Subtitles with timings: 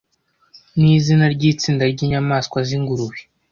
[0.79, 3.19] ni izina ryitsinda ryinyamaswa z'Ingurube